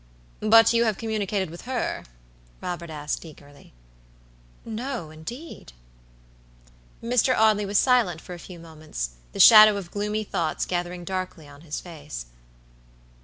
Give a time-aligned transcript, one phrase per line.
[0.39, 2.05] "But you have communicated with her?"
[2.59, 3.71] Robert asked, eagerly.
[4.65, 5.73] "No, indeed."
[7.03, 7.37] Mr.
[7.37, 11.61] Audley was silent for a few moments, the shadow of gloomy thoughts gathering darkly on
[11.61, 12.25] his face.